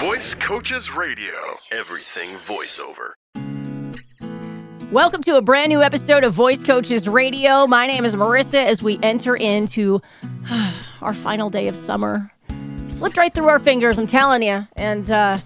Voice 0.00 0.32
Coaches 0.32 0.94
Radio. 0.94 1.34
Everything 1.72 2.36
voiceover. 2.36 3.14
Welcome 4.92 5.24
to 5.24 5.34
a 5.34 5.42
brand 5.42 5.70
new 5.70 5.82
episode 5.82 6.22
of 6.22 6.34
Voice 6.34 6.62
Coaches 6.62 7.08
Radio. 7.08 7.66
My 7.66 7.88
name 7.88 8.04
is 8.04 8.14
Marissa 8.14 8.64
as 8.64 8.80
we 8.80 9.00
enter 9.02 9.34
into 9.34 10.00
our 11.02 11.12
final 11.12 11.50
day 11.50 11.66
of 11.66 11.74
summer. 11.74 12.30
Slipped 12.86 13.16
right 13.16 13.34
through 13.34 13.48
our 13.48 13.58
fingers, 13.58 13.98
I'm 13.98 14.06
telling 14.06 14.44
you. 14.44 14.68
And 14.76 15.10
uh, 15.10 15.38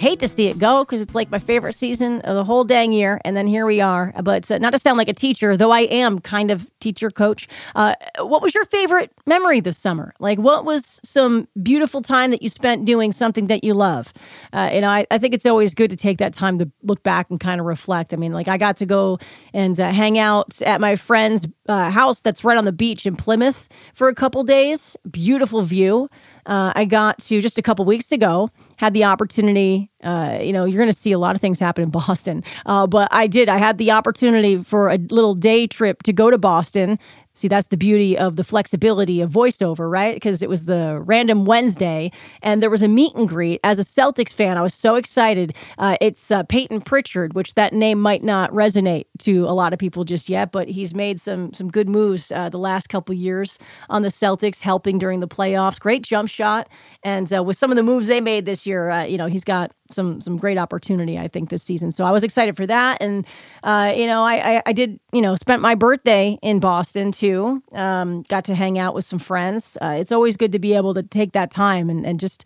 hate 0.00 0.18
to 0.18 0.28
see 0.28 0.46
it 0.46 0.58
go 0.58 0.82
because 0.82 1.02
it's 1.02 1.14
like 1.14 1.30
my 1.30 1.38
favorite 1.38 1.74
season 1.74 2.22
of 2.22 2.34
the 2.34 2.42
whole 2.42 2.64
dang 2.64 2.90
year. 2.90 3.20
And 3.22 3.36
then 3.36 3.46
here 3.46 3.66
we 3.66 3.82
are. 3.82 4.14
But 4.22 4.50
uh, 4.50 4.56
not 4.56 4.72
to 4.72 4.78
sound 4.78 4.96
like 4.96 5.08
a 5.08 5.12
teacher, 5.12 5.58
though 5.58 5.72
I 5.72 5.80
am 5.80 6.20
kind 6.20 6.50
of 6.50 6.70
teacher 6.80 7.10
coach. 7.10 7.46
Uh, 7.74 7.94
what 8.18 8.40
was 8.40 8.54
your 8.54 8.64
favorite 8.64 9.12
memory 9.26 9.60
this 9.60 9.76
summer? 9.76 10.14
Like, 10.18 10.38
what 10.38 10.64
was 10.64 11.00
some 11.04 11.48
beautiful 11.62 12.00
time 12.00 12.30
that 12.30 12.40
you 12.40 12.48
spent 12.48 12.86
doing 12.86 13.12
something 13.12 13.48
that 13.48 13.62
you 13.62 13.74
love? 13.74 14.14
Uh, 14.54 14.70
you 14.72 14.80
know, 14.80 14.88
I, 14.88 15.06
I 15.10 15.18
think 15.18 15.34
it's 15.34 15.44
always 15.44 15.74
good 15.74 15.90
to 15.90 15.96
take 15.96 16.16
that 16.16 16.32
time 16.32 16.58
to 16.60 16.70
look 16.82 17.02
back 17.02 17.28
and 17.28 17.38
kind 17.38 17.60
of 17.60 17.66
reflect. 17.66 18.14
I 18.14 18.16
mean, 18.16 18.32
like, 18.32 18.48
I 18.48 18.56
got 18.56 18.78
to 18.78 18.86
go 18.86 19.18
and 19.52 19.78
uh, 19.78 19.90
hang 19.90 20.18
out 20.18 20.62
at 20.62 20.80
my 20.80 20.96
friend's 20.96 21.46
uh, 21.68 21.90
house 21.90 22.22
that's 22.22 22.42
right 22.42 22.56
on 22.56 22.64
the 22.64 22.72
beach 22.72 23.04
in 23.04 23.16
Plymouth 23.16 23.68
for 23.92 24.08
a 24.08 24.14
couple 24.14 24.42
days. 24.44 24.96
Beautiful 25.10 25.60
view. 25.60 26.08
Uh, 26.46 26.72
I 26.74 26.86
got 26.86 27.18
to 27.18 27.42
just 27.42 27.58
a 27.58 27.62
couple 27.62 27.84
weeks 27.84 28.12
ago 28.12 28.48
had 28.80 28.94
the 28.94 29.04
opportunity. 29.04 29.90
Uh, 30.02 30.38
you 30.40 30.54
know, 30.54 30.64
you're 30.64 30.78
going 30.78 30.90
to 30.90 30.98
see 30.98 31.12
a 31.12 31.18
lot 31.18 31.34
of 31.34 31.40
things 31.42 31.60
happen 31.60 31.84
in 31.84 31.90
Boston, 32.00 32.42
uh, 32.64 32.86
but 32.86 33.08
I 33.10 33.26
did. 33.26 33.50
I 33.50 33.58
had 33.58 33.76
the 33.76 33.90
opportunity 33.90 34.56
for 34.62 34.88
a 34.88 34.96
little 34.96 35.34
day 35.34 35.66
trip 35.66 36.02
to 36.04 36.14
go 36.14 36.30
to 36.30 36.38
Boston. 36.38 36.98
See, 37.40 37.48
that's 37.48 37.68
the 37.68 37.78
beauty 37.78 38.18
of 38.18 38.36
the 38.36 38.44
flexibility 38.44 39.22
of 39.22 39.30
voiceover, 39.30 39.90
right? 39.90 40.14
Because 40.14 40.42
it 40.42 40.50
was 40.50 40.66
the 40.66 41.00
random 41.02 41.46
Wednesday, 41.46 42.12
and 42.42 42.62
there 42.62 42.68
was 42.68 42.82
a 42.82 42.88
meet 42.88 43.14
and 43.14 43.26
greet. 43.26 43.60
As 43.64 43.78
a 43.78 43.82
Celtics 43.82 44.28
fan, 44.28 44.58
I 44.58 44.60
was 44.60 44.74
so 44.74 44.96
excited. 44.96 45.56
Uh, 45.78 45.96
it's 46.02 46.30
uh, 46.30 46.42
Payton 46.42 46.82
Pritchard, 46.82 47.32
which 47.32 47.54
that 47.54 47.72
name 47.72 47.98
might 47.98 48.22
not 48.22 48.52
resonate 48.52 49.06
to 49.20 49.46
a 49.46 49.54
lot 49.54 49.72
of 49.72 49.78
people 49.78 50.04
just 50.04 50.28
yet, 50.28 50.52
but 50.52 50.68
he's 50.68 50.94
made 50.94 51.18
some 51.18 51.54
some 51.54 51.70
good 51.70 51.88
moves 51.88 52.30
uh, 52.30 52.50
the 52.50 52.58
last 52.58 52.90
couple 52.90 53.14
years 53.14 53.58
on 53.88 54.02
the 54.02 54.08
Celtics, 54.08 54.60
helping 54.60 54.98
during 54.98 55.20
the 55.20 55.28
playoffs. 55.28 55.80
Great 55.80 56.02
jump 56.02 56.28
shot, 56.28 56.68
and 57.02 57.32
uh, 57.32 57.42
with 57.42 57.56
some 57.56 57.70
of 57.70 57.76
the 57.78 57.82
moves 57.82 58.06
they 58.06 58.20
made 58.20 58.44
this 58.44 58.66
year, 58.66 58.90
uh, 58.90 59.04
you 59.04 59.16
know, 59.16 59.28
he's 59.28 59.44
got 59.44 59.72
some 59.92 60.20
some 60.20 60.36
great 60.36 60.58
opportunity 60.58 61.18
I 61.18 61.28
think 61.28 61.50
this 61.50 61.62
season. 61.62 61.90
So 61.90 62.04
I 62.04 62.10
was 62.10 62.22
excited 62.22 62.56
for 62.56 62.66
that, 62.66 62.98
and 63.00 63.26
uh, 63.62 63.92
you 63.94 64.06
know 64.06 64.22
I, 64.22 64.56
I, 64.56 64.62
I 64.66 64.72
did 64.72 65.00
you 65.12 65.22
know 65.22 65.34
spent 65.34 65.62
my 65.62 65.74
birthday 65.74 66.38
in 66.42 66.60
Boston 66.60 67.12
too. 67.12 67.62
Um, 67.72 68.22
got 68.22 68.44
to 68.46 68.54
hang 68.54 68.78
out 68.78 68.94
with 68.94 69.04
some 69.04 69.18
friends. 69.18 69.76
Uh, 69.80 69.96
it's 69.98 70.12
always 70.12 70.36
good 70.36 70.52
to 70.52 70.58
be 70.58 70.74
able 70.74 70.94
to 70.94 71.02
take 71.02 71.32
that 71.32 71.50
time 71.50 71.90
and 71.90 72.06
and 72.06 72.20
just 72.20 72.44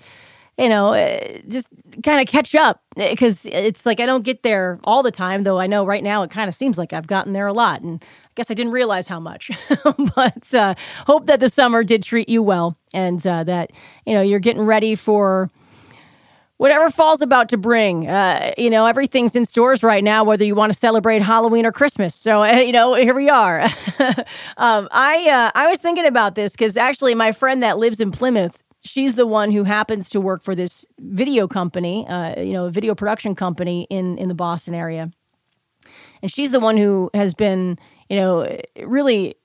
you 0.58 0.68
know 0.68 0.94
uh, 0.94 1.38
just 1.48 1.68
kind 2.02 2.20
of 2.20 2.26
catch 2.26 2.54
up 2.54 2.82
because 2.96 3.46
it's 3.46 3.84
like 3.84 4.00
I 4.00 4.06
don't 4.06 4.24
get 4.24 4.42
there 4.42 4.78
all 4.84 5.02
the 5.02 5.10
time. 5.10 5.42
Though 5.42 5.58
I 5.58 5.66
know 5.66 5.84
right 5.84 6.02
now 6.02 6.22
it 6.22 6.30
kind 6.30 6.48
of 6.48 6.54
seems 6.54 6.78
like 6.78 6.92
I've 6.92 7.06
gotten 7.06 7.32
there 7.32 7.46
a 7.46 7.52
lot, 7.52 7.82
and 7.82 8.02
I 8.02 8.30
guess 8.34 8.50
I 8.50 8.54
didn't 8.54 8.72
realize 8.72 9.08
how 9.08 9.20
much. 9.20 9.50
but 10.14 10.54
uh, 10.54 10.74
hope 11.06 11.26
that 11.26 11.40
the 11.40 11.48
summer 11.48 11.82
did 11.82 12.02
treat 12.02 12.28
you 12.28 12.42
well, 12.42 12.76
and 12.92 13.24
uh, 13.26 13.44
that 13.44 13.72
you 14.06 14.14
know 14.14 14.22
you're 14.22 14.40
getting 14.40 14.62
ready 14.62 14.94
for 14.94 15.50
whatever 16.56 16.90
fall's 16.90 17.22
about 17.22 17.48
to 17.50 17.56
bring. 17.56 18.08
Uh, 18.08 18.52
you 18.56 18.70
know, 18.70 18.86
everything's 18.86 19.34
in 19.34 19.44
stores 19.44 19.82
right 19.82 20.04
now, 20.04 20.24
whether 20.24 20.44
you 20.44 20.54
want 20.54 20.72
to 20.72 20.78
celebrate 20.78 21.22
Halloween 21.22 21.66
or 21.66 21.72
Christmas. 21.72 22.14
So, 22.14 22.42
uh, 22.44 22.56
you 22.56 22.72
know, 22.72 22.94
here 22.94 23.14
we 23.14 23.28
are. 23.28 23.62
um, 24.56 24.88
I 24.90 25.28
uh, 25.30 25.50
I 25.54 25.68
was 25.68 25.78
thinking 25.78 26.06
about 26.06 26.34
this 26.34 26.52
because 26.52 26.76
actually, 26.76 27.14
my 27.14 27.32
friend 27.32 27.62
that 27.62 27.78
lives 27.78 28.00
in 28.00 28.10
Plymouth. 28.10 28.62
She's 28.86 29.14
the 29.14 29.26
one 29.26 29.50
who 29.50 29.64
happens 29.64 30.10
to 30.10 30.20
work 30.20 30.42
for 30.42 30.54
this 30.54 30.84
video 30.98 31.48
company, 31.48 32.06
uh, 32.06 32.38
you 32.38 32.52
know, 32.52 32.66
a 32.66 32.70
video 32.70 32.94
production 32.94 33.34
company 33.34 33.86
in 33.88 34.18
in 34.18 34.28
the 34.28 34.34
Boston 34.34 34.74
area, 34.74 35.10
and 36.20 36.30
she's 36.30 36.50
the 36.50 36.60
one 36.60 36.76
who 36.76 37.10
has 37.14 37.32
been, 37.32 37.78
you 38.10 38.16
know, 38.16 38.58
really 38.82 39.36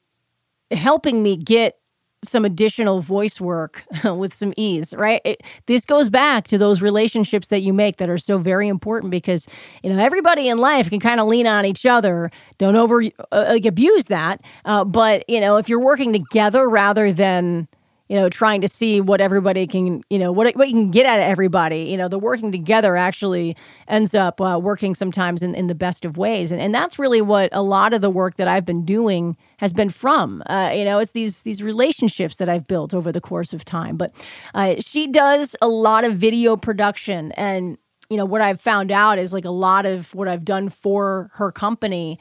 helping 0.71 1.23
me 1.23 1.37
get 1.37 1.78
some 2.23 2.45
additional 2.45 3.01
voice 3.01 3.39
work 3.39 3.83
with 4.03 4.33
some 4.33 4.53
ease, 4.57 4.93
right? 4.93 5.21
It, 5.23 5.41
this 5.67 5.85
goes 5.85 6.09
back 6.09 6.45
to 6.47 6.57
those 6.57 6.81
relationships 6.81 7.47
that 7.47 7.61
you 7.61 7.73
make 7.73 7.97
that 7.97 8.09
are 8.09 8.17
so 8.17 8.37
very 8.37 8.67
important 8.67 9.11
because 9.11 9.47
you 9.83 9.89
know 9.89 10.03
everybody 10.03 10.47
in 10.47 10.57
life 10.57 10.89
can 10.89 10.99
kind 10.99 11.19
of 11.19 11.27
lean 11.27 11.47
on 11.47 11.65
each 11.65 11.85
other. 11.85 12.31
Don't 12.57 12.75
over 12.75 13.03
uh, 13.31 13.45
like 13.49 13.65
abuse 13.65 14.05
that, 14.05 14.41
uh, 14.65 14.83
but 14.83 15.23
you 15.29 15.39
know 15.39 15.57
if 15.57 15.69
you're 15.69 15.79
working 15.79 16.13
together 16.13 16.69
rather 16.69 17.11
than 17.11 17.67
you 18.09 18.15
know, 18.15 18.27
trying 18.27 18.59
to 18.61 18.67
see 18.67 18.99
what 18.99 19.21
everybody 19.21 19.67
can, 19.67 20.01
you 20.09 20.17
know, 20.17 20.31
what 20.31 20.55
what 20.55 20.67
you 20.67 20.73
can 20.73 20.89
get 20.89 21.05
at 21.05 21.19
everybody. 21.19 21.83
You 21.83 21.95
know, 21.95 22.07
the 22.07 22.17
working 22.17 22.51
together 22.51 22.97
actually 22.97 23.55
ends 23.87 24.15
up 24.15 24.41
uh, 24.41 24.59
working 24.61 24.95
sometimes 24.95 25.43
in, 25.43 25.53
in 25.53 25.67
the 25.67 25.75
best 25.75 26.05
of 26.05 26.17
ways, 26.17 26.51
and 26.51 26.59
and 26.59 26.73
that's 26.73 26.97
really 26.97 27.21
what 27.21 27.49
a 27.51 27.61
lot 27.61 27.93
of 27.93 28.01
the 28.01 28.09
work 28.09 28.37
that 28.37 28.47
I've 28.47 28.65
been 28.65 28.83
doing 28.83 29.37
has 29.57 29.73
been 29.73 29.89
from. 29.89 30.41
Uh, 30.47 30.71
you 30.75 30.83
know, 30.83 30.97
it's 30.97 31.11
these 31.11 31.43
these 31.43 31.61
relationships 31.61 32.37
that 32.37 32.49
I've 32.49 32.65
built 32.65 32.95
over 32.95 33.11
the 33.11 33.21
course 33.21 33.53
of 33.53 33.63
time. 33.63 33.95
But 33.95 34.11
uh, 34.55 34.75
she 34.79 35.05
does 35.05 35.55
a 35.61 35.67
lot 35.67 36.03
of 36.03 36.15
video 36.15 36.57
production, 36.57 37.31
and 37.33 37.77
you 38.09 38.17
know 38.17 38.25
what 38.25 38.41
I've 38.41 38.59
found 38.59 38.91
out 38.91 39.19
is 39.19 39.33
like 39.33 39.45
a 39.45 39.51
lot 39.51 39.85
of 39.85 40.15
what 40.15 40.27
I've 40.27 40.45
done 40.45 40.69
for 40.69 41.29
her 41.35 41.51
company 41.51 42.17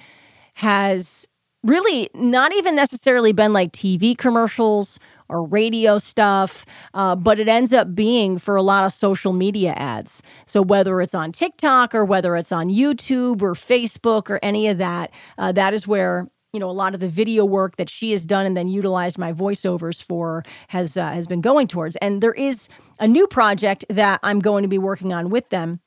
has 0.52 1.26
really 1.64 2.10
not 2.14 2.52
even 2.54 2.76
necessarily 2.76 3.32
been 3.32 3.52
like 3.52 3.72
TV 3.72 4.16
commercials 4.16 4.98
or 5.28 5.44
radio 5.44 5.98
stuff, 5.98 6.64
uh, 6.94 7.14
but 7.16 7.38
it 7.38 7.48
ends 7.48 7.72
up 7.72 7.94
being 7.94 8.38
for 8.38 8.56
a 8.56 8.62
lot 8.62 8.84
of 8.84 8.92
social 8.92 9.32
media 9.32 9.72
ads. 9.76 10.22
So 10.46 10.62
whether 10.62 11.00
it's 11.00 11.14
on 11.14 11.32
TikTok 11.32 11.94
or 11.94 12.04
whether 12.04 12.36
it's 12.36 12.52
on 12.52 12.68
YouTube 12.68 13.42
or 13.42 13.54
Facebook 13.54 14.30
or 14.30 14.38
any 14.42 14.68
of 14.68 14.78
that, 14.78 15.10
uh, 15.36 15.52
that 15.52 15.74
is 15.74 15.86
where 15.86 16.28
you 16.52 16.60
know 16.60 16.70
a 16.70 16.72
lot 16.72 16.94
of 16.94 17.00
the 17.00 17.08
video 17.08 17.44
work 17.44 17.76
that 17.76 17.90
she 17.90 18.10
has 18.12 18.24
done 18.24 18.46
and 18.46 18.56
then 18.56 18.68
utilized 18.68 19.18
my 19.18 19.32
voiceovers 19.32 20.02
for 20.02 20.44
has 20.68 20.96
uh, 20.96 21.08
has 21.12 21.26
been 21.26 21.40
going 21.40 21.68
towards. 21.68 21.96
And 21.96 22.22
there 22.22 22.32
is 22.32 22.68
a 22.98 23.06
new 23.06 23.26
project 23.26 23.84
that 23.90 24.20
I'm 24.22 24.38
going 24.38 24.62
to 24.62 24.68
be 24.68 24.78
working 24.78 25.12
on 25.12 25.28
with 25.30 25.50
them 25.50 25.80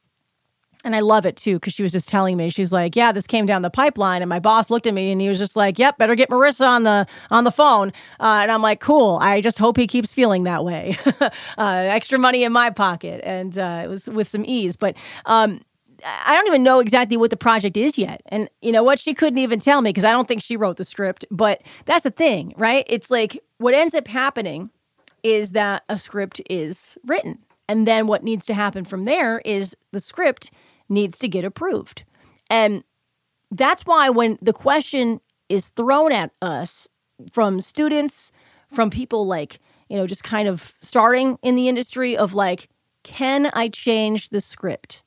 and 0.83 0.95
I 0.95 0.99
love 0.99 1.25
it 1.25 1.37
too 1.37 1.55
because 1.55 1.73
she 1.73 1.83
was 1.83 1.91
just 1.91 2.07
telling 2.07 2.37
me 2.37 2.49
she's 2.49 2.71
like, 2.71 2.95
yeah, 2.95 3.11
this 3.11 3.27
came 3.27 3.45
down 3.45 3.61
the 3.61 3.69
pipeline, 3.69 4.21
and 4.21 4.29
my 4.29 4.39
boss 4.39 4.69
looked 4.69 4.87
at 4.87 4.93
me 4.93 5.11
and 5.11 5.21
he 5.21 5.29
was 5.29 5.37
just 5.37 5.55
like, 5.55 5.77
yep, 5.77 5.97
better 5.97 6.15
get 6.15 6.29
Marissa 6.29 6.67
on 6.67 6.83
the 6.83 7.05
on 7.29 7.43
the 7.43 7.51
phone. 7.51 7.89
Uh, 8.19 8.39
and 8.41 8.51
I'm 8.51 8.61
like, 8.61 8.79
cool. 8.79 9.17
I 9.21 9.41
just 9.41 9.57
hope 9.57 9.77
he 9.77 9.87
keeps 9.87 10.13
feeling 10.13 10.43
that 10.43 10.63
way. 10.63 10.97
uh, 11.19 11.29
extra 11.57 12.17
money 12.17 12.43
in 12.43 12.51
my 12.51 12.69
pocket, 12.69 13.21
and 13.23 13.57
uh, 13.57 13.83
it 13.85 13.89
was 13.89 14.07
with 14.09 14.27
some 14.27 14.43
ease. 14.45 14.75
But 14.75 14.97
um, 15.25 15.61
I 16.03 16.35
don't 16.35 16.47
even 16.47 16.63
know 16.63 16.79
exactly 16.79 17.17
what 17.17 17.29
the 17.29 17.37
project 17.37 17.77
is 17.77 17.97
yet. 17.97 18.21
And 18.27 18.49
you 18.61 18.71
know 18.71 18.83
what? 18.83 18.99
She 18.99 19.13
couldn't 19.13 19.39
even 19.39 19.59
tell 19.59 19.81
me 19.81 19.89
because 19.89 20.05
I 20.05 20.11
don't 20.11 20.27
think 20.27 20.41
she 20.41 20.57
wrote 20.57 20.77
the 20.77 20.83
script. 20.83 21.25
But 21.31 21.61
that's 21.85 22.03
the 22.03 22.11
thing, 22.11 22.53
right? 22.57 22.85
It's 22.87 23.11
like 23.11 23.39
what 23.57 23.73
ends 23.73 23.93
up 23.93 24.07
happening 24.07 24.71
is 25.23 25.51
that 25.51 25.83
a 25.89 25.97
script 25.97 26.41
is 26.49 26.97
written. 27.05 27.39
And 27.69 27.87
then 27.87 28.07
what 28.07 28.23
needs 28.23 28.45
to 28.47 28.53
happen 28.53 28.83
from 28.83 29.05
there 29.05 29.39
is 29.45 29.77
the 29.91 29.99
script 29.99 30.51
needs 30.91 31.17
to 31.19 31.27
get 31.27 31.43
approved. 31.43 32.03
And 32.49 32.83
that's 33.49 33.85
why 33.85 34.09
when 34.09 34.37
the 34.41 34.53
question 34.53 35.21
is 35.49 35.69
thrown 35.69 36.11
at 36.11 36.31
us 36.41 36.87
from 37.31 37.59
students, 37.59 38.31
from 38.69 38.89
people 38.89 39.25
like, 39.25 39.59
you 39.89 39.97
know, 39.97 40.07
just 40.07 40.23
kind 40.23 40.47
of 40.47 40.73
starting 40.81 41.37
in 41.41 41.55
the 41.55 41.67
industry 41.67 42.15
of 42.15 42.33
like, 42.33 42.69
can 43.03 43.47
I 43.53 43.67
change 43.69 44.29
the 44.29 44.39
script? 44.39 45.03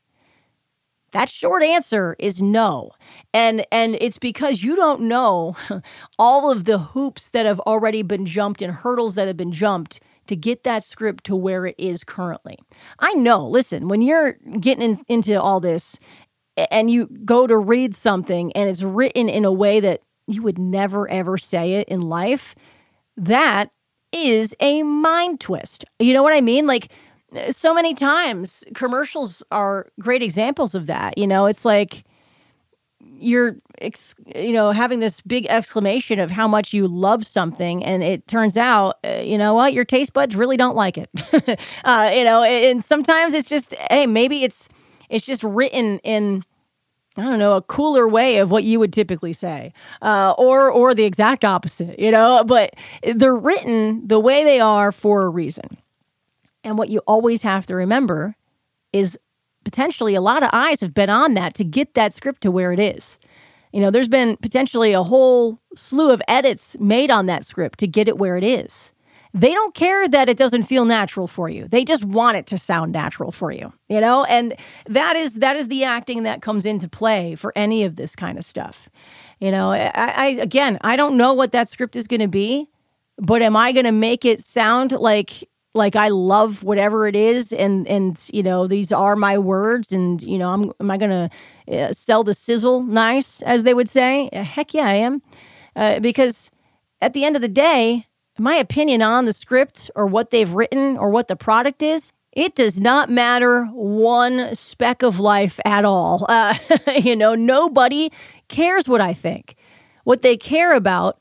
That 1.13 1.29
short 1.29 1.63
answer 1.63 2.17
is 2.19 2.43
no. 2.43 2.91
And 3.33 3.65
and 3.71 3.97
it's 4.01 4.19
because 4.19 4.65
you 4.65 4.75
don't 4.75 5.03
know 5.03 5.57
all 6.19 6.51
of 6.51 6.65
the 6.65 6.79
hoops 6.79 7.31
that 7.31 7.47
have 7.47 7.61
already 7.61 8.03
been 8.03 8.27
jumped 8.27 8.61
and 8.61 8.73
hurdles 8.73 9.15
that 9.15 9.29
have 9.29 9.37
been 9.37 9.53
jumped 9.53 10.01
to 10.27 10.37
get 10.37 10.65
that 10.65 10.85
script 10.85 11.25
to 11.25 11.37
where 11.37 11.67
it 11.67 11.75
is 11.79 12.05
currently. 12.05 12.59
I 12.99 13.15
know, 13.15 13.47
listen, 13.47 13.89
when 13.89 14.03
you're 14.03 14.33
getting 14.61 14.83
in, 14.83 15.01
into 15.09 15.41
all 15.41 15.61
this 15.61 15.99
and 16.71 16.91
you 16.91 17.07
go 17.25 17.47
to 17.47 17.57
read 17.57 17.95
something 17.95 18.53
and 18.53 18.69
it's 18.69 18.83
written 18.83 19.29
in 19.29 19.45
a 19.45 19.53
way 19.53 19.81
that 19.81 20.03
you 20.27 20.43
would 20.43 20.59
never 20.59 21.09
ever 21.11 21.37
say 21.37 21.75
it 21.75 21.89
in 21.89 22.01
life, 22.01 22.55
that 23.17 23.71
is 24.13 24.55
a 24.61 24.83
mind 24.83 25.41
twist. 25.41 25.85
You 25.99 26.15
know 26.15 26.23
what 26.23 26.33
I 26.33 26.41
mean? 26.41 26.67
Like, 26.67 26.91
so 27.51 27.75
many 27.75 27.95
times 27.95 28.63
commercials 28.75 29.43
are 29.51 29.89
great 29.99 30.23
examples 30.23 30.75
of 30.75 30.87
that. 30.87 31.19
You 31.19 31.27
know, 31.27 31.47
it's 31.47 31.65
like, 31.65 32.05
you're 33.25 33.57
ex- 33.81 34.15
you 34.35 34.53
know 34.53 34.71
having 34.71 35.01
this 35.01 35.21
big 35.23 35.47
exclamation 35.47 36.19
of 36.19 36.31
how 36.31 36.47
much 36.47 36.73
you 36.73 36.87
love 36.87 37.27
something 37.27 37.85
and 37.85 38.03
it 38.03 38.27
turns 38.27 38.57
out 38.57 38.99
uh, 39.05 39.21
you 39.21 39.39
know 39.39 39.55
what 39.55 39.73
your 39.73 39.85
taste 39.85 40.13
buds 40.13 40.37
really 40.37 40.57
don't 40.57 40.77
like 40.77 40.99
it 40.99 41.11
uh, 41.85 42.11
you 42.15 42.25
know 42.25 42.43
and 42.43 42.85
sometimes 42.85 43.35
it's 43.35 43.49
just 43.49 43.75
hey 43.91 44.07
maybe 44.07 44.45
it's 44.45 44.69
it's 45.09 45.27
just 45.27 45.43
written 45.43 45.99
in 46.01 46.45
I 47.17 47.23
don't 47.23 47.39
know 47.39 47.55
a 47.55 47.63
cooler 47.63 48.09
way 48.09 48.39
of 48.39 48.51
what 48.51 48.65
you 48.65 48.81
would 48.81 48.93
typically 48.93 49.33
say, 49.33 49.73
uh, 50.03 50.35
or 50.37 50.69
or 50.69 50.95
the 50.95 51.05
exact 51.05 51.45
opposite, 51.45 51.97
you 51.99 52.11
know. 52.11 52.43
But 52.45 52.75
they're 53.05 53.37
written 53.37 54.09
the 54.09 54.19
way 54.19 54.43
they 54.43 54.59
are 54.59 54.91
for 54.91 55.23
a 55.23 55.29
reason, 55.29 55.79
and 56.65 56.77
what 56.77 56.89
you 56.89 57.01
always 57.07 57.43
have 57.43 57.67
to 57.67 57.77
remember 57.77 58.35
is 58.93 59.17
potentially 59.65 60.15
a 60.15 60.21
lot 60.21 60.43
of 60.43 60.51
eyes 60.53 60.81
have 60.81 60.95
been 60.95 61.11
on 61.11 61.35
that 61.35 61.55
to 61.55 61.65
get 61.65 61.95
that 61.95 62.13
script 62.13 62.43
to 62.43 62.51
where 62.51 62.73
it 62.73 62.81
is. 62.81 63.19
You 63.73 63.81
know, 63.81 63.91
there's 63.91 64.09
been 64.09 64.37
potentially 64.37 64.93
a 64.93 65.03
whole 65.03 65.59
slew 65.75 66.13
of 66.13 66.23
edits 66.29 66.77
made 66.79 67.11
on 67.11 67.27
that 67.27 67.45
script 67.45 67.81
to 67.81 67.89
get 67.89 68.07
it 68.07 68.19
where 68.19 68.37
it 68.37 68.45
is. 68.45 68.93
They 69.33 69.53
don't 69.53 69.75
care 69.75 70.07
that 70.07 70.29
it 70.29 70.37
doesn't 70.37 70.63
feel 70.63 70.85
natural 70.85 71.27
for 71.27 71.49
you. 71.49 71.67
They 71.67 71.85
just 71.85 72.05
want 72.05 72.37
it 72.37 72.47
to 72.47 72.59
sound 72.59 72.93
natural 72.93 73.33
for 73.33 73.51
you, 73.51 73.73
you 73.89 74.01
know? 74.01 74.23
And 74.25 74.55
that 74.87 75.17
is 75.17 75.35
that 75.35 75.57
is 75.57 75.67
the 75.67 75.83
acting 75.83 76.23
that 76.23 76.41
comes 76.41 76.65
into 76.65 76.89
play 76.89 77.35
for 77.35 77.53
any 77.57 77.83
of 77.83 77.97
this 77.97 78.15
kind 78.15 78.39
of 78.39 78.45
stuff. 78.45 78.89
You 79.41 79.51
know, 79.51 79.73
I, 79.73 79.91
I 79.95 80.27
again, 80.41 80.79
I 80.83 80.95
don't 80.95 81.17
know 81.17 81.33
what 81.33 81.51
that 81.51 81.69
script 81.69 81.97
is 81.97 82.07
going 82.07 82.21
to 82.21 82.29
be, 82.29 82.69
but 83.19 83.43
am 83.43 83.57
I 83.57 83.73
going 83.73 83.87
to 83.87 83.93
make 83.93 84.25
it 84.25 84.41
sound 84.41 84.93
like 84.93 85.49
like 85.75 85.97
I 85.97 86.09
love 86.09 86.63
whatever 86.63 87.07
it 87.07 87.17
is 87.17 87.53
and 87.53 87.87
and 87.89 88.29
you 88.33 88.43
know 88.43 88.67
these 88.67 88.93
are 88.93 89.17
my 89.17 89.39
words 89.39 89.93
and 89.93 90.23
you 90.23 90.39
know 90.39 90.51
I'm 90.51 90.73
am 90.81 90.91
I 90.91 90.97
to 90.99 91.31
uh, 91.71 91.93
sell 91.93 92.25
the 92.25 92.35
sizzle 92.35 92.83
nice 92.83 93.43
as 93.43 93.65
they 93.65 93.75
would 93.75 93.89
say? 93.89 94.29
Uh, 94.33 94.43
heck 94.43 94.73
yeah 94.73 94.87
I 94.87 94.95
am. 94.95 95.23
Uh, 95.77 95.99
because 95.99 96.51
at 97.01 97.13
the 97.13 97.25
end 97.25 97.37
of 97.37 97.43
the 97.43 97.49
day 97.49 98.07
my 98.39 98.55
opinion 98.55 99.03
on 99.03 99.25
the 99.25 99.33
script 99.33 99.91
or 99.95 100.07
what 100.07 100.31
they've 100.31 100.53
written 100.53 100.97
or 100.97 101.11
what 101.11 101.29
the 101.29 101.37
product 101.37 101.83
is 101.83 102.13
it 102.33 102.57
does 102.57 102.81
not 102.81 103.11
matter 103.11 103.67
one 103.67 104.55
speck 104.55 105.03
of 105.03 105.21
life 105.21 105.61
at 105.65 105.85
all. 105.85 106.27
Uh, 106.35 106.55
you 107.03 107.15
know 107.15 107.35
nobody 107.35 108.11
cares 108.49 108.89
what 108.89 109.01
I 109.01 109.13
think. 109.13 109.57
What 110.05 110.23
they 110.23 110.37
care 110.37 110.75
about 110.75 111.19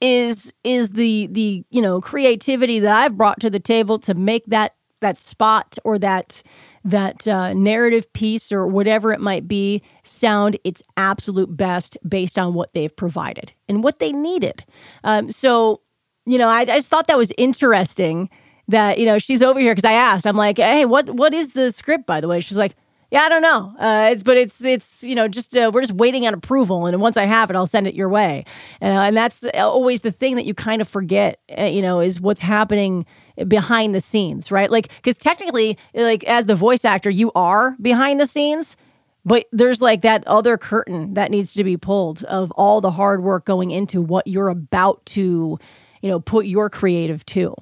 is 0.00 0.52
is 0.64 0.90
the 0.90 1.28
the 1.30 1.64
you 1.70 1.82
know 1.82 2.00
creativity 2.00 2.78
that 2.80 2.94
I've 2.94 3.16
brought 3.16 3.40
to 3.40 3.50
the 3.50 3.60
table 3.60 3.98
to 4.00 4.14
make 4.14 4.46
that 4.46 4.74
that 5.00 5.18
spot 5.18 5.78
or 5.84 5.98
that 5.98 6.42
that 6.84 7.28
uh, 7.28 7.52
narrative 7.52 8.10
piece 8.12 8.50
or 8.50 8.66
whatever 8.66 9.12
it 9.12 9.20
might 9.20 9.46
be 9.46 9.82
sound 10.02 10.56
its 10.64 10.82
absolute 10.96 11.54
best 11.54 11.98
based 12.08 12.38
on 12.38 12.54
what 12.54 12.72
they've 12.72 12.94
provided 12.94 13.52
and 13.68 13.84
what 13.84 13.98
they 13.98 14.12
needed. 14.12 14.64
Um, 15.04 15.30
so 15.30 15.82
you 16.26 16.38
know, 16.38 16.48
I, 16.48 16.60
I 16.60 16.64
just 16.64 16.88
thought 16.88 17.06
that 17.08 17.18
was 17.18 17.32
interesting 17.36 18.30
that 18.68 18.98
you 18.98 19.06
know 19.06 19.18
she's 19.18 19.42
over 19.42 19.60
here 19.60 19.74
because 19.74 19.88
I 19.88 19.92
asked, 19.92 20.26
I'm 20.26 20.36
like, 20.36 20.58
hey, 20.58 20.84
what 20.84 21.10
what 21.10 21.34
is 21.34 21.52
the 21.52 21.70
script 21.70 22.06
by 22.06 22.20
the 22.20 22.28
way? 22.28 22.40
She's 22.40 22.58
like 22.58 22.76
yeah, 23.10 23.22
I 23.22 23.28
don't 23.28 23.42
know. 23.42 23.74
Uh, 23.78 24.10
it's 24.12 24.22
but 24.22 24.36
it's 24.36 24.64
it's 24.64 25.02
you 25.02 25.14
know 25.14 25.26
just 25.26 25.56
uh, 25.56 25.70
we're 25.74 25.80
just 25.80 25.92
waiting 25.92 26.26
on 26.26 26.34
approval, 26.34 26.86
and 26.86 27.00
once 27.00 27.16
I 27.16 27.24
have 27.24 27.50
it, 27.50 27.56
I'll 27.56 27.66
send 27.66 27.86
it 27.88 27.94
your 27.94 28.08
way. 28.08 28.44
Uh, 28.80 28.86
and 28.86 29.16
that's 29.16 29.44
always 29.54 30.02
the 30.02 30.12
thing 30.12 30.36
that 30.36 30.44
you 30.44 30.54
kind 30.54 30.80
of 30.80 30.88
forget. 30.88 31.40
Uh, 31.58 31.64
you 31.64 31.82
know, 31.82 32.00
is 32.00 32.20
what's 32.20 32.40
happening 32.40 33.04
behind 33.48 33.94
the 33.94 34.00
scenes, 34.00 34.52
right? 34.52 34.70
Like 34.70 34.88
because 34.96 35.16
technically, 35.16 35.76
like 35.92 36.22
as 36.24 36.46
the 36.46 36.54
voice 36.54 36.84
actor, 36.84 37.10
you 37.10 37.32
are 37.34 37.76
behind 37.80 38.20
the 38.20 38.26
scenes. 38.26 38.76
But 39.22 39.46
there's 39.52 39.82
like 39.82 40.00
that 40.02 40.26
other 40.26 40.56
curtain 40.56 41.12
that 41.14 41.30
needs 41.30 41.52
to 41.54 41.64
be 41.64 41.76
pulled 41.76 42.24
of 42.24 42.50
all 42.52 42.80
the 42.80 42.92
hard 42.92 43.22
work 43.22 43.44
going 43.44 43.70
into 43.70 44.00
what 44.00 44.26
you're 44.26 44.48
about 44.48 45.04
to, 45.06 45.58
you 46.00 46.08
know, 46.08 46.20
put 46.20 46.46
your 46.46 46.70
creative 46.70 47.26
to. 47.26 47.54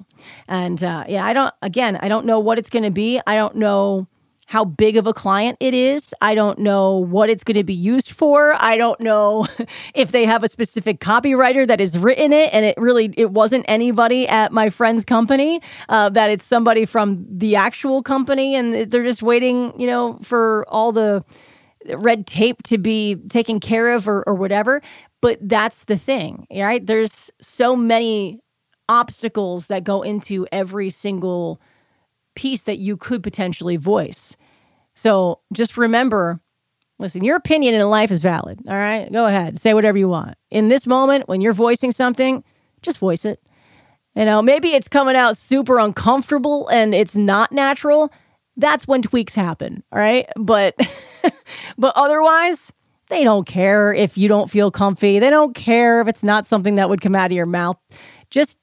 And 0.47 0.81
uh, 0.81 1.03
yeah, 1.09 1.25
I 1.25 1.33
don't, 1.33 1.53
again, 1.61 1.97
I 2.01 2.07
don't 2.07 2.25
know 2.25 2.39
what 2.39 2.57
it's 2.59 2.69
going 2.69 2.85
to 2.85 2.91
be. 2.91 3.19
I 3.27 3.35
don't 3.35 3.57
know 3.57 4.07
how 4.49 4.65
big 4.65 4.97
of 4.97 5.05
a 5.05 5.13
client 5.13 5.55
it 5.59 5.75
is. 5.75 6.11
I 6.21 6.33
don't 6.33 6.57
know 6.57 6.97
what 6.97 7.29
it's 7.29 7.43
going 7.43 7.57
to 7.57 7.63
be 7.63 7.75
used 7.75 8.09
for. 8.09 8.55
I 8.59 8.77
don't 8.77 8.99
know 8.99 9.45
if 9.93 10.11
they 10.11 10.25
have 10.25 10.43
a 10.43 10.47
specific 10.47 10.99
copywriter 10.99 11.67
that 11.67 11.79
has 11.79 11.95
written 11.95 12.33
it 12.33 12.51
and 12.51 12.65
it 12.65 12.75
really 12.75 13.13
it 13.15 13.29
wasn't 13.29 13.63
anybody 13.67 14.27
at 14.27 14.51
my 14.51 14.71
friend's 14.71 15.05
company. 15.05 15.61
Uh, 15.87 16.09
that 16.09 16.31
it's 16.31 16.47
somebody 16.47 16.85
from 16.85 17.27
the 17.29 17.55
actual 17.55 18.01
company 18.01 18.55
and 18.55 18.89
they're 18.89 19.03
just 19.03 19.21
waiting, 19.21 19.79
you 19.79 19.85
know, 19.85 20.17
for 20.23 20.65
all 20.67 20.91
the 20.91 21.23
red 21.97 22.25
tape 22.25 22.63
to 22.63 22.79
be 22.79 23.17
taken 23.29 23.59
care 23.59 23.93
of 23.93 24.07
or, 24.07 24.23
or 24.23 24.33
whatever. 24.33 24.81
But 25.21 25.37
that's 25.47 25.83
the 25.83 25.95
thing, 25.95 26.47
right? 26.49 26.83
There's 26.83 27.29
so 27.39 27.75
many 27.75 28.39
obstacles 28.87 29.67
that 29.67 29.83
go 29.83 30.01
into 30.01 30.47
every 30.51 30.89
single 30.89 31.61
piece 32.39 32.61
that 32.61 32.77
you 32.77 32.95
could 32.95 33.21
potentially 33.21 33.75
voice. 33.75 34.37
So 34.95 35.41
just 35.51 35.75
remember 35.75 36.39
listen, 36.99 37.23
your 37.23 37.35
opinion 37.35 37.73
in 37.73 37.89
life 37.89 38.11
is 38.11 38.21
valid. 38.21 38.59
All 38.67 38.75
right. 38.75 39.11
Go 39.11 39.25
ahead. 39.25 39.57
Say 39.57 39.73
whatever 39.73 39.97
you 39.97 40.07
want. 40.07 40.37
In 40.49 40.69
this 40.69 40.85
moment, 40.87 41.27
when 41.27 41.41
you're 41.41 41.53
voicing 41.53 41.91
something, 41.91 42.43
just 42.81 42.97
voice 42.97 43.25
it. 43.25 43.41
You 44.15 44.25
know, 44.25 44.41
maybe 44.41 44.69
it's 44.69 44.87
coming 44.87 45.15
out 45.15 45.37
super 45.37 45.79
uncomfortable 45.79 46.67
and 46.69 46.93
it's 46.93 47.15
not 47.15 47.51
natural. 47.51 48.11
That's 48.57 48.87
when 48.87 49.01
tweaks 49.01 49.35
happen. 49.35 49.83
All 49.91 49.99
right. 49.99 50.27
But, 50.37 50.75
but 51.77 51.93
otherwise, 51.95 52.73
they 53.09 53.23
don't 53.23 53.47
care 53.47 53.93
if 53.93 54.17
you 54.17 54.27
don't 54.27 54.49
feel 54.49 54.71
comfy. 54.71 55.19
They 55.19 55.29
don't 55.29 55.55
care 55.55 56.01
if 56.01 56.07
it's 56.07 56.23
not 56.23 56.47
something 56.47 56.75
that 56.75 56.89
would 56.89 57.01
come 57.01 57.15
out 57.15 57.27
of 57.27 57.35
your 57.35 57.45
mouth. 57.45 57.77
Just 58.29 58.57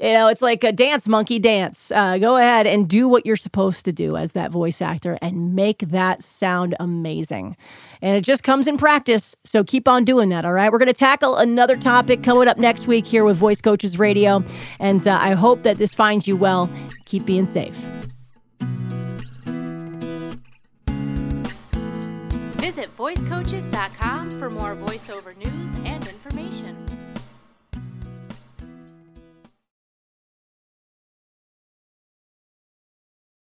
you 0.00 0.12
know, 0.12 0.28
it's 0.28 0.42
like 0.42 0.62
a 0.62 0.70
dance 0.70 1.08
monkey 1.08 1.38
dance. 1.38 1.90
Uh, 1.90 2.18
go 2.18 2.36
ahead 2.36 2.66
and 2.66 2.88
do 2.88 3.08
what 3.08 3.26
you're 3.26 3.36
supposed 3.36 3.84
to 3.84 3.92
do 3.92 4.16
as 4.16 4.32
that 4.32 4.50
voice 4.50 4.80
actor 4.80 5.18
and 5.20 5.54
make 5.54 5.80
that 5.80 6.22
sound 6.22 6.76
amazing. 6.78 7.56
And 8.00 8.16
it 8.16 8.20
just 8.20 8.44
comes 8.44 8.68
in 8.68 8.78
practice. 8.78 9.34
So 9.44 9.64
keep 9.64 9.88
on 9.88 10.04
doing 10.04 10.28
that. 10.28 10.44
All 10.44 10.52
right. 10.52 10.70
We're 10.70 10.78
going 10.78 10.86
to 10.86 10.92
tackle 10.92 11.36
another 11.36 11.76
topic 11.76 12.22
coming 12.22 12.46
up 12.46 12.58
next 12.58 12.86
week 12.86 13.06
here 13.06 13.24
with 13.24 13.36
Voice 13.36 13.60
Coaches 13.60 13.98
Radio. 13.98 14.44
And 14.78 15.06
uh, 15.06 15.18
I 15.20 15.32
hope 15.34 15.62
that 15.64 15.78
this 15.78 15.92
finds 15.92 16.28
you 16.28 16.36
well. 16.36 16.70
Keep 17.06 17.26
being 17.26 17.46
safe. 17.46 17.76
Visit 22.60 22.94
voicecoaches.com 22.96 24.30
for 24.32 24.50
more 24.50 24.76
voiceover 24.76 25.36
news 25.36 25.74
and 25.84 26.06
information. 26.06 26.87